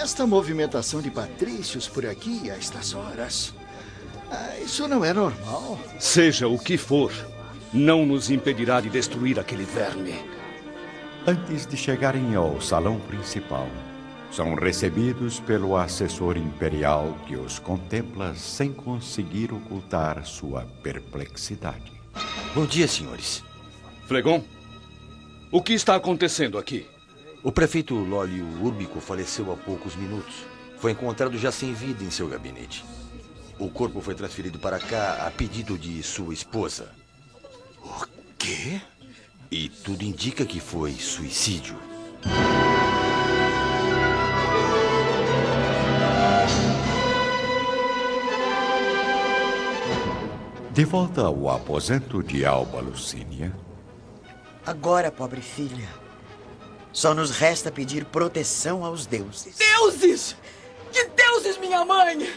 Esta 0.00 0.26
movimentação 0.26 1.00
de 1.00 1.12
patrícios 1.12 1.88
por 1.88 2.04
aqui 2.04 2.50
a 2.50 2.56
estas 2.56 2.92
horas. 2.92 3.54
Ah, 4.30 4.58
isso 4.58 4.88
não 4.88 5.04
é 5.04 5.12
normal. 5.12 5.78
Seja 6.00 6.48
o 6.48 6.58
que 6.58 6.76
for, 6.76 7.12
não 7.72 8.04
nos 8.04 8.30
impedirá 8.30 8.80
de 8.80 8.90
destruir 8.90 9.38
aquele 9.38 9.64
verme. 9.64 10.14
Antes 11.24 11.66
de 11.66 11.76
chegarem 11.76 12.34
ao 12.34 12.60
salão 12.60 12.98
principal, 13.00 13.68
são 14.30 14.54
recebidos 14.54 15.40
pelo 15.40 15.76
assessor 15.76 16.36
imperial 16.36 17.16
que 17.26 17.36
os 17.36 17.58
contempla 17.58 18.34
sem 18.34 18.72
conseguir 18.72 19.52
ocultar 19.52 20.24
sua 20.26 20.62
perplexidade. 20.82 21.92
Bom 22.54 22.66
dia, 22.66 22.88
senhores. 22.88 23.42
Flegon, 24.06 24.42
o 25.50 25.62
que 25.62 25.72
está 25.72 25.94
acontecendo 25.94 26.58
aqui? 26.58 26.86
O 27.42 27.52
prefeito 27.52 27.94
Lólio 27.94 28.46
Úrbico 28.62 29.00
faleceu 29.00 29.52
há 29.52 29.56
poucos 29.56 29.94
minutos. 29.96 30.34
Foi 30.78 30.92
encontrado 30.92 31.38
já 31.38 31.50
sem 31.50 31.72
vida 31.72 32.04
em 32.04 32.10
seu 32.10 32.28
gabinete. 32.28 32.84
O 33.58 33.70
corpo 33.70 34.00
foi 34.00 34.14
transferido 34.14 34.58
para 34.58 34.78
cá 34.78 35.26
a 35.26 35.30
pedido 35.30 35.78
de 35.78 36.02
sua 36.02 36.34
esposa. 36.34 36.90
O 37.82 38.06
quê? 38.36 38.80
E 39.50 39.68
tudo 39.68 40.02
indica 40.02 40.44
que 40.44 40.60
foi 40.60 40.92
suicídio. 40.92 41.76
De 50.76 50.84
volta 50.84 51.22
ao 51.22 51.48
aposento 51.48 52.22
de 52.22 52.44
Alba 52.44 52.82
Lucínia. 52.82 53.50
Agora, 54.66 55.10
pobre 55.10 55.40
filha, 55.40 55.88
só 56.92 57.14
nos 57.14 57.30
resta 57.30 57.72
pedir 57.72 58.04
proteção 58.04 58.84
aos 58.84 59.06
deuses. 59.06 59.56
Deuses! 59.56 60.36
Que 60.92 61.06
deuses, 61.06 61.56
minha 61.56 61.82
mãe! 61.82 62.30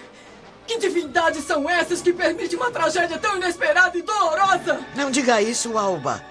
Que 0.66 0.78
divindades 0.78 1.44
são 1.44 1.70
essas 1.70 2.02
que 2.02 2.14
permitem 2.14 2.58
uma 2.58 2.72
tragédia 2.72 3.18
tão 3.18 3.36
inesperada 3.36 3.98
e 3.98 4.02
dolorosa? 4.02 4.80
Não 4.96 5.12
diga 5.12 5.42
isso, 5.42 5.78
Alba. 5.78 6.24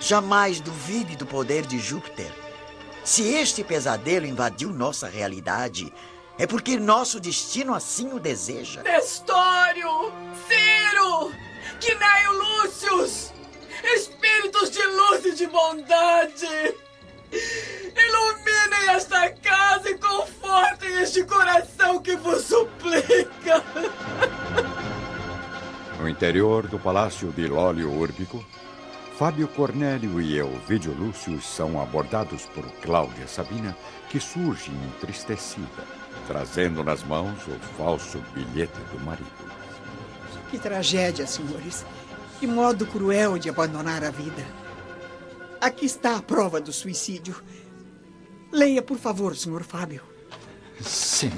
Jamais 0.00 0.60
duvide 0.60 1.14
do 1.14 1.26
poder 1.26 1.66
de 1.66 1.78
Júpiter. 1.78 2.32
Se 3.04 3.34
este 3.34 3.62
pesadelo 3.62 4.24
invadiu 4.24 4.70
nossa 4.70 5.06
realidade, 5.08 5.92
é 6.38 6.46
porque 6.46 6.78
nosso 6.78 7.20
destino 7.20 7.74
assim 7.74 8.14
o 8.14 8.18
deseja. 8.18 8.82
Nestório! 8.82 10.10
Ciro! 11.80 11.98
Quinéio 11.98 12.32
Lúcius! 12.32 13.32
Espíritos 13.82 14.70
de 14.70 14.82
luz 14.82 15.24
e 15.24 15.32
de 15.32 15.46
bondade! 15.46 16.74
Iluminem 17.32 18.94
esta 18.94 19.30
casa 19.30 19.90
e 19.90 19.98
confortem 19.98 21.00
este 21.00 21.24
coração 21.24 22.00
que 22.00 22.16
vos 22.16 22.44
suplica! 22.44 23.64
No 25.98 26.08
interior 26.08 26.66
do 26.66 26.78
palácio 26.78 27.30
de 27.32 27.46
Lólio 27.46 27.90
Úrbico, 27.90 28.44
Fábio 29.18 29.48
Cornélio 29.48 30.20
e 30.20 30.38
Elvídio 30.38 30.94
Lúcio 30.94 31.40
são 31.42 31.80
abordados 31.80 32.46
por 32.46 32.64
Cláudia 32.80 33.28
Sabina, 33.28 33.76
que 34.08 34.18
surge 34.18 34.70
entristecida, 34.70 35.84
trazendo 36.26 36.82
nas 36.82 37.02
mãos 37.04 37.46
o 37.46 37.58
falso 37.76 38.18
bilhete 38.34 38.80
do 38.92 39.00
marido. 39.00 39.59
Que 40.50 40.58
tragédia, 40.58 41.26
senhores. 41.26 41.84
Que 42.38 42.46
modo 42.46 42.86
cruel 42.86 43.38
de 43.38 43.48
abandonar 43.48 44.02
a 44.04 44.10
vida. 44.10 44.44
Aqui 45.60 45.84
está 45.84 46.16
a 46.16 46.22
prova 46.22 46.60
do 46.60 46.72
suicídio. 46.72 47.42
Leia, 48.50 48.82
por 48.82 48.98
favor, 48.98 49.36
senhor 49.36 49.62
Fábio. 49.62 50.02
Sim. 50.80 51.30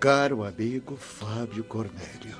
Caro 0.00 0.44
amigo 0.44 0.96
Fábio 0.96 1.64
Cornélio, 1.64 2.36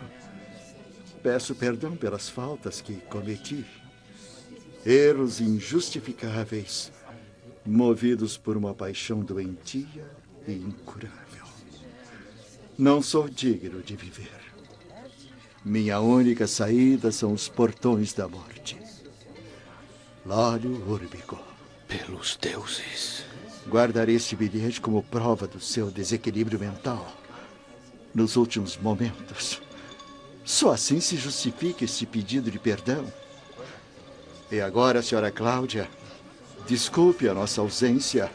peço 1.23 1.57
perdão 1.57 1.97
pelas 1.97 2.29
faltas 2.29 2.81
que 2.81 2.94
cometi. 3.11 3.64
Erros 4.87 5.40
injustificáveis, 5.40 6.92
movidos 7.66 8.37
por 8.37 8.57
uma 8.57 8.75
paixão 8.75 9.21
doentia 9.21 10.09
e 10.47 10.53
incurável. 10.53 11.28
Não 12.79 13.03
sou 13.03 13.29
digno 13.29 13.83
de 13.83 13.97
viver. 13.97 14.31
Minha 15.64 15.99
única 15.99 16.47
saída 16.47 17.11
são 17.11 17.33
os 17.33 17.49
portões 17.49 18.12
da 18.12 18.29
morte. 18.29 18.79
Lólio 20.25 20.88
Úrbico. 20.88 21.37
Pelos 21.88 22.38
deuses. 22.41 23.25
Guardarei 23.67 24.14
este 24.14 24.37
bilhete 24.37 24.81
como 24.81 25.03
prova 25.03 25.49
do 25.49 25.59
seu 25.59 25.91
desequilíbrio 25.91 26.61
mental 26.61 27.05
nos 28.14 28.37
últimos 28.37 28.77
momentos. 28.77 29.61
Só 30.45 30.71
assim 30.71 31.01
se 31.01 31.17
justifica 31.17 31.85
esse 31.85 32.07
pedido 32.07 32.49
de 32.49 32.61
perdão. 32.61 33.12
E 34.53 34.61
agora, 34.61 35.03
senhora 35.03 35.33
Cláudia, 35.33 35.91
desculpe 36.64 37.29
a 37.29 37.35
nossa 37.35 37.61
ausência, 37.61 38.31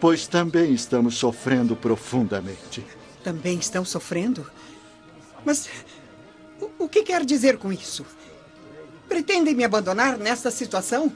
pois 0.00 0.28
também 0.28 0.72
estamos 0.72 1.16
sofrendo 1.16 1.74
profundamente. 1.74 2.84
Também 3.22 3.58
estão 3.58 3.84
sofrendo? 3.84 4.50
Mas 5.44 5.68
o, 6.60 6.84
o 6.84 6.88
que 6.88 7.02
quer 7.02 7.24
dizer 7.24 7.58
com 7.58 7.72
isso? 7.72 8.04
Pretendem 9.08 9.54
me 9.54 9.64
abandonar 9.64 10.18
nesta 10.18 10.50
situação? 10.50 11.12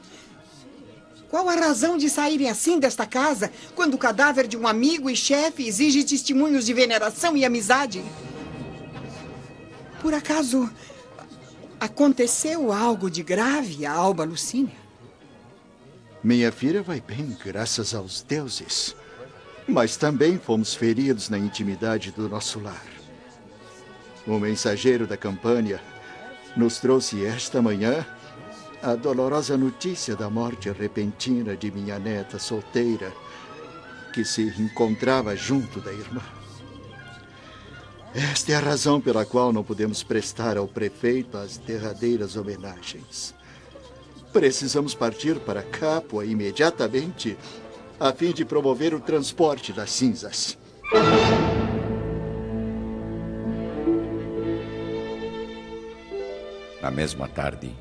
Qual 1.28 1.48
a 1.48 1.54
razão 1.54 1.96
de 1.96 2.10
saírem 2.10 2.50
assim 2.50 2.78
desta 2.78 3.06
casa 3.06 3.50
quando 3.74 3.94
o 3.94 3.98
cadáver 3.98 4.46
de 4.46 4.56
um 4.56 4.66
amigo 4.66 5.08
e 5.08 5.16
chefe 5.16 5.66
exige 5.66 6.04
testemunhos 6.04 6.66
de 6.66 6.74
veneração 6.74 7.36
e 7.36 7.44
amizade? 7.44 8.04
Por 10.00 10.12
acaso 10.12 10.70
aconteceu 11.80 12.72
algo 12.72 13.10
de 13.10 13.22
grave 13.22 13.86
a 13.86 13.92
Alba 13.92 14.24
Lucínia? 14.24 14.76
Minha 16.22 16.52
filha 16.52 16.82
vai 16.82 17.00
bem, 17.00 17.36
graças 17.44 17.94
aos 17.94 18.22
deuses. 18.22 18.94
Mas 19.72 19.96
também 19.96 20.38
fomos 20.38 20.74
feridos 20.74 21.30
na 21.30 21.38
intimidade 21.38 22.11
do 22.11 22.28
nosso 22.28 22.61
lar. 22.61 22.85
O 24.26 24.38
mensageiro 24.38 25.06
da 25.06 25.16
campanha 25.16 25.80
nos 26.54 26.78
trouxe 26.78 27.24
esta 27.24 27.62
manhã 27.62 28.04
a 28.82 28.94
dolorosa 28.94 29.56
notícia 29.56 30.14
da 30.14 30.28
morte 30.28 30.70
repentina 30.70 31.56
de 31.56 31.70
minha 31.70 31.98
neta 31.98 32.38
solteira, 32.38 33.11
que 34.12 34.26
se 34.26 34.42
encontrava 34.61 35.35
junto 35.35 35.80
da 35.80 35.90
irmã. 35.90 36.20
Esta 38.14 38.52
é 38.52 38.56
a 38.56 38.61
razão 38.61 39.00
pela 39.00 39.24
qual 39.24 39.54
não 39.54 39.64
podemos 39.64 40.02
prestar 40.02 40.58
ao 40.58 40.68
prefeito 40.68 41.38
as 41.38 41.56
derradeiras 41.56 42.37
homenagens. 42.37 43.35
Precisamos 44.35 44.94
partir 44.94 45.40
para 45.40 45.62
Capua 45.62 46.26
imediatamente, 46.26 47.38
a 48.02 48.12
fim 48.12 48.32
de 48.32 48.44
promover 48.44 48.92
o 48.94 48.98
transporte 48.98 49.72
das 49.72 49.92
cinzas. 49.92 50.58
Na 56.80 56.90
mesma 56.90 57.28
tarde, 57.28 57.72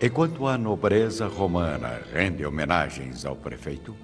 enquanto 0.00 0.46
a 0.46 0.56
nobreza 0.56 1.26
romana 1.26 2.00
rende 2.14 2.46
homenagens 2.46 3.26
ao 3.26 3.36
prefeito, 3.36 3.94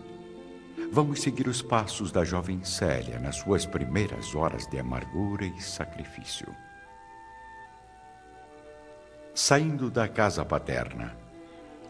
vamos 0.92 1.23
seguir 1.23 1.49
os 1.49 1.62
passos 1.62 2.12
da 2.12 2.27
jovem 2.27 2.62
Célia 2.62 3.18
nas 3.18 3.37
suas 3.37 3.64
primeiras 3.64 4.35
horas 4.35 4.66
de 4.66 4.79
amargura 4.79 5.47
e 5.47 5.62
sacrifício. 5.62 6.55
Saindo 9.35 9.90
da 9.90 10.07
casa 10.07 10.45
paterna, 10.45 11.16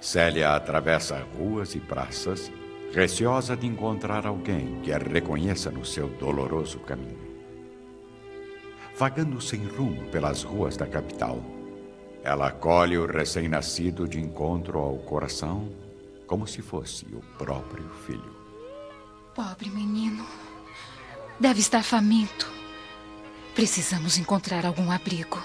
Célia 0.01 0.55
atravessa 0.55 1.27
ruas 1.37 1.75
e 1.75 1.81
praças, 1.81 2.53
receosa 2.93 3.57
de 3.57 3.67
encontrar 3.67 4.27
alguém 4.27 4.81
que 4.83 4.93
a 4.93 4.99
reconheça 4.99 5.71
no 5.71 5.85
seu 5.85 6.09
doloroso 6.09 6.79
caminho. 6.81 7.33
Vagando 8.97 9.41
sem 9.41 9.65
rumo 9.65 10.05
pelas 10.09 10.43
ruas 10.43 10.77
da 10.77 10.87
capital, 10.87 11.43
ela 12.23 12.49
acolhe 12.49 12.99
o 12.99 13.07
recém-nascido 13.07 14.07
de 14.07 14.21
encontro 14.21 14.79
ao 14.79 14.99
coração, 14.99 15.73
como 16.27 16.47
se 16.47 16.61
fosse 16.61 17.07
o 17.07 17.21
próprio 17.39 17.89
filho. 18.07 18.37
Pobre 19.35 19.71
menino. 19.71 20.27
Deve 21.41 21.61
estar 21.61 21.83
faminto. 21.83 22.49
Precisamos 23.55 24.19
encontrar 24.19 24.67
algum 24.67 24.91
abrigo. 24.91 25.43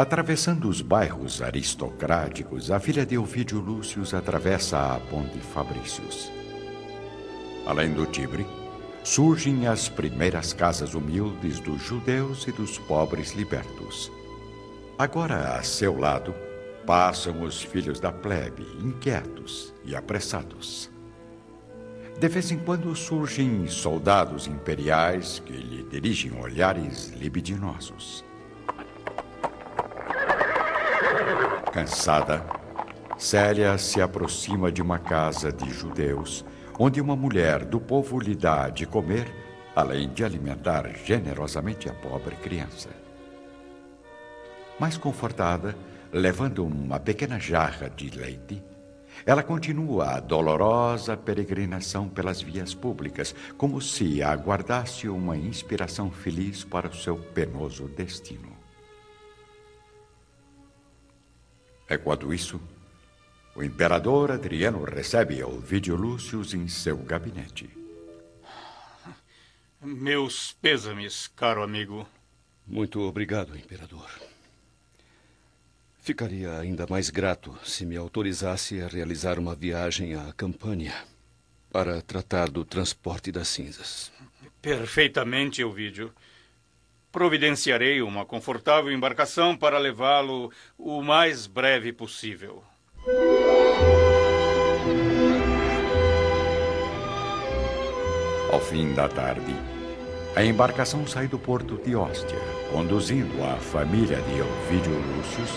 Atravessando 0.00 0.66
os 0.66 0.80
bairros 0.80 1.42
aristocráticos, 1.42 2.70
a 2.70 2.80
filha 2.80 3.04
de 3.04 3.18
Ovídio 3.18 3.60
Lúcius 3.60 4.14
atravessa 4.14 4.94
a 4.94 4.98
Ponte 4.98 5.38
Fabrícios. 5.40 6.32
Além 7.66 7.92
do 7.92 8.06
Tibre, 8.06 8.46
surgem 9.04 9.66
as 9.66 9.90
primeiras 9.90 10.54
casas 10.54 10.94
humildes 10.94 11.60
dos 11.60 11.82
judeus 11.82 12.46
e 12.46 12.52
dos 12.52 12.78
pobres 12.78 13.32
libertos. 13.32 14.10
Agora, 14.98 15.58
a 15.58 15.62
seu 15.62 15.98
lado, 15.98 16.34
passam 16.86 17.42
os 17.42 17.62
filhos 17.62 18.00
da 18.00 18.10
plebe, 18.10 18.66
inquietos 18.82 19.74
e 19.84 19.94
apressados. 19.94 20.90
De 22.18 22.26
vez 22.26 22.50
em 22.50 22.58
quando 22.58 22.96
surgem 22.96 23.66
soldados 23.66 24.46
imperiais 24.46 25.42
que 25.44 25.52
lhe 25.52 25.82
dirigem 25.82 26.32
olhares 26.40 27.10
libidinosos. 27.10 28.29
Cansada, 31.72 32.44
Célia 33.16 33.78
se 33.78 34.02
aproxima 34.02 34.72
de 34.72 34.82
uma 34.82 34.98
casa 34.98 35.52
de 35.52 35.70
judeus, 35.70 36.44
onde 36.76 37.00
uma 37.00 37.14
mulher 37.14 37.64
do 37.64 37.80
povo 37.80 38.18
lhe 38.18 38.34
dá 38.34 38.68
de 38.68 38.86
comer, 38.86 39.32
além 39.76 40.08
de 40.08 40.24
alimentar 40.24 40.90
generosamente 41.04 41.88
a 41.88 41.94
pobre 41.94 42.34
criança. 42.34 42.88
Mais 44.80 44.96
confortada, 44.96 45.76
levando 46.12 46.64
uma 46.64 46.98
pequena 46.98 47.38
jarra 47.38 47.88
de 47.88 48.10
leite, 48.10 48.60
ela 49.24 49.42
continua 49.42 50.16
a 50.16 50.20
dolorosa 50.20 51.16
peregrinação 51.16 52.08
pelas 52.08 52.42
vias 52.42 52.74
públicas, 52.74 53.32
como 53.56 53.80
se 53.80 54.24
aguardasse 54.24 55.08
uma 55.08 55.36
inspiração 55.36 56.10
feliz 56.10 56.64
para 56.64 56.88
o 56.88 56.94
seu 56.94 57.16
penoso 57.16 57.86
destino. 57.86 58.49
É 61.90 61.98
quando 61.98 62.32
isso, 62.32 62.60
o 63.52 63.64
imperador 63.64 64.30
Adriano 64.30 64.84
recebe 64.84 65.42
Ovidio 65.42 65.96
Lúcius 65.96 66.54
em 66.54 66.68
seu 66.68 66.96
gabinete. 66.96 67.68
Meus 69.82 70.52
pêsames, 70.52 71.26
caro 71.26 71.64
amigo. 71.64 72.06
Muito 72.64 73.00
obrigado, 73.00 73.58
imperador. 73.58 74.08
Ficaria 75.98 76.60
ainda 76.60 76.86
mais 76.88 77.10
grato 77.10 77.58
se 77.64 77.84
me 77.84 77.96
autorizasse 77.96 78.80
a 78.80 78.86
realizar 78.86 79.36
uma 79.36 79.56
viagem 79.56 80.14
à 80.14 80.32
Campânia 80.32 80.94
para 81.72 82.00
tratar 82.02 82.48
do 82.50 82.64
transporte 82.64 83.32
das 83.32 83.48
cinzas. 83.48 84.12
Perfeitamente, 84.62 85.64
Ovídio. 85.64 86.12
Providenciarei 87.12 88.00
uma 88.02 88.24
confortável 88.24 88.92
embarcação 88.92 89.56
para 89.56 89.78
levá-lo 89.78 90.52
o 90.78 91.02
mais 91.02 91.46
breve 91.46 91.92
possível. 91.92 92.62
Ao 98.52 98.60
fim 98.60 98.94
da 98.94 99.08
tarde, 99.08 99.54
a 100.36 100.44
embarcação 100.44 101.04
sai 101.06 101.26
do 101.26 101.38
porto 101.38 101.76
de 101.84 101.96
Ostia, 101.96 102.38
conduzindo 102.70 103.42
a 103.44 103.56
família 103.56 104.18
de 104.22 104.40
Ovídio 104.40 104.92
Lúcius, 104.92 105.50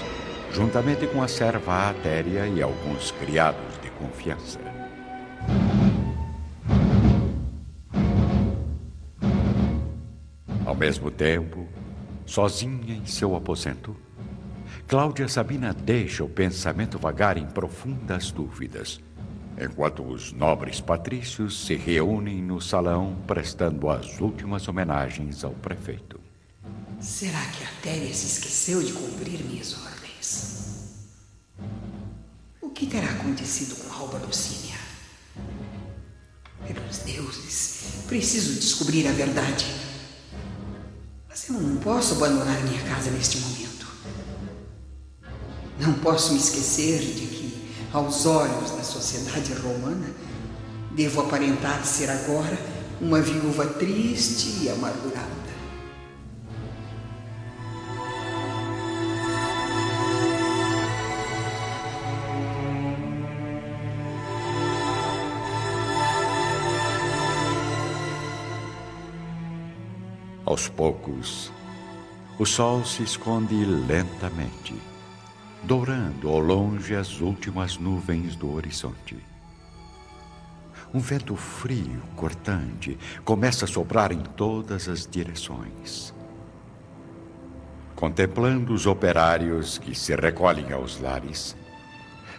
juntamente 0.52 1.06
com 1.06 1.22
a 1.22 1.28
serva 1.28 1.90
Atéria 1.90 2.48
e 2.48 2.62
alguns 2.62 3.12
criados 3.12 3.80
de 3.82 3.90
confiança. 3.92 4.73
Mesmo 10.84 11.10
tempo, 11.10 11.66
sozinha 12.26 12.94
em 12.94 13.06
seu 13.06 13.38
aposento, 13.38 13.96
Cláudia 14.86 15.30
Sabina 15.30 15.74
deixa 15.74 16.26
o 16.26 16.30
pensamento 16.30 17.00
vagar 17.00 17.38
em 17.38 17.46
profundas 17.46 18.32
dúvidas, 18.32 19.00
enquanto 19.58 20.04
os 20.04 20.34
nobres 20.34 20.82
patrícios 20.82 21.66
se 21.66 21.78
reúnem 21.78 22.44
no 22.44 22.60
salão 22.60 23.16
prestando 23.26 23.90
as 23.90 24.20
últimas 24.20 24.68
homenagens 24.68 25.46
ao 25.46 25.52
prefeito. 25.52 26.20
Será 27.00 27.40
que 27.40 27.64
a 27.64 27.70
Téria 27.82 28.14
se 28.14 28.26
esqueceu 28.26 28.84
de 28.84 28.92
cumprir 28.92 29.42
minhas 29.46 29.78
ordens? 29.78 31.08
O 32.62 32.70
que 32.70 32.88
terá 32.88 33.10
acontecido 33.10 33.76
com 33.76 33.94
Alba 33.94 34.18
Lucínia? 34.18 34.76
Pelos 36.68 36.98
deuses, 36.98 38.04
preciso 38.10 38.60
descobrir 38.60 39.08
a 39.08 39.14
verdade. 39.14 39.83
Mas 41.34 41.50
eu 41.50 41.56
não 41.56 41.78
posso 41.78 42.14
abandonar 42.14 42.62
minha 42.62 42.80
casa 42.84 43.10
neste 43.10 43.40
momento. 43.40 43.88
Não 45.80 45.94
posso 45.96 46.34
me 46.34 46.38
esquecer 46.38 47.00
de 47.00 47.26
que, 47.26 47.72
aos 47.92 48.28
olhos 48.28 48.70
da 48.70 48.84
sociedade 48.84 49.52
romana, 49.54 50.14
devo 50.92 51.22
aparentar 51.22 51.84
ser 51.88 52.08
agora 52.12 52.56
uma 53.02 53.20
viúva 53.20 53.66
triste 53.66 54.62
e 54.62 54.70
amargurada. 54.70 55.43
Aos 70.54 70.70
poucos, 70.70 71.52
o 72.38 72.46
sol 72.46 72.86
se 72.86 73.02
esconde 73.02 73.66
lentamente, 73.66 74.76
dourando 75.64 76.30
ao 76.30 76.38
longe 76.38 76.96
as 76.96 77.20
últimas 77.22 77.80
nuvens 77.80 78.36
do 78.36 78.54
horizonte. 78.54 79.18
Um 80.94 81.00
vento 81.00 81.36
frio, 81.36 82.04
cortante, 82.16 83.00
começa 83.26 83.66
a 83.66 83.68
soprar 83.68 84.12
em 84.12 84.20
todas 84.20 84.88
as 84.88 85.08
direções. 85.08 86.14
Contemplando 87.96 88.76
os 88.76 88.86
operários 88.86 89.80
que 89.80 89.96
se 89.96 90.16
recolhem 90.16 90.72
aos 90.72 91.00
lares, 91.00 91.56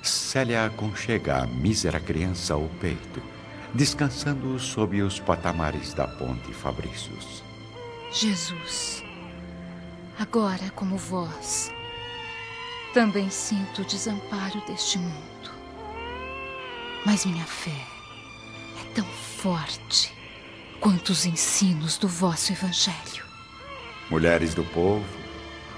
Célia 0.00 0.66
aconchega 0.66 1.38
a 1.38 1.46
mísera 1.48 1.98
criança 1.98 2.54
ao 2.54 2.68
peito, 2.80 3.20
descansando 3.74 4.56
sob 4.60 5.02
os 5.02 5.18
patamares 5.18 5.92
da 5.94 6.06
ponte 6.06 6.54
Fabrícios. 6.54 7.42
Jesus, 8.16 9.02
agora 10.16 10.70
como 10.76 10.96
vós, 10.96 11.72
também 12.94 13.28
sinto 13.28 13.82
o 13.82 13.84
desamparo 13.84 14.60
deste 14.68 14.98
mundo. 14.98 15.50
Mas 17.04 17.26
minha 17.26 17.44
fé 17.44 17.84
é 18.80 18.94
tão 18.94 19.04
forte 19.04 20.14
quanto 20.78 21.10
os 21.10 21.26
ensinos 21.26 21.98
do 21.98 22.06
vosso 22.06 22.52
Evangelho. 22.52 23.24
Mulheres 24.08 24.54
do 24.54 24.62
povo, 24.62 25.04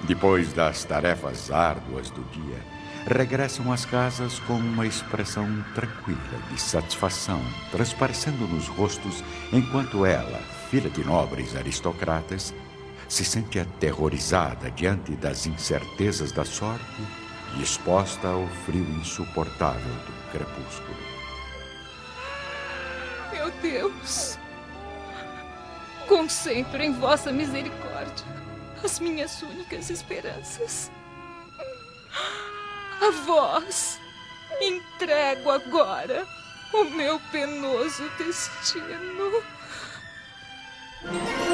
depois 0.02 0.52
das 0.52 0.84
tarefas 0.84 1.50
árduas 1.50 2.10
do 2.10 2.22
dia, 2.24 2.62
regressam 3.06 3.72
às 3.72 3.86
casas 3.86 4.38
com 4.40 4.58
uma 4.58 4.86
expressão 4.86 5.64
tranquila 5.74 6.38
de 6.50 6.60
satisfação 6.60 7.40
transparecendo 7.70 8.46
nos 8.46 8.68
rostos, 8.68 9.24
enquanto 9.50 10.04
ela, 10.04 10.42
filha 10.70 10.90
de 10.90 11.04
nobres 11.04 11.54
aristocratas, 11.56 12.54
se 13.08 13.24
sente 13.24 13.58
aterrorizada 13.58 14.70
diante 14.70 15.12
das 15.12 15.46
incertezas 15.46 16.32
da 16.32 16.44
sorte 16.44 17.02
e 17.56 17.62
exposta 17.62 18.28
ao 18.28 18.46
frio 18.64 18.84
insuportável 18.98 19.94
do 19.94 20.30
crepúsculo. 20.32 20.96
Meu 23.32 23.50
Deus, 23.62 24.38
concentro 26.08 26.82
em 26.82 26.92
vossa 26.92 27.30
misericórdia 27.30 28.36
as 28.82 29.00
minhas 29.00 29.42
únicas 29.42 29.90
esperanças. 29.90 30.90
A 33.00 33.10
vós 33.24 33.98
entrego 34.60 35.50
agora 35.50 36.26
o 36.72 36.84
meu 36.84 37.20
penoso 37.32 38.08
destino. 38.18 39.42
Bye. 41.06 41.45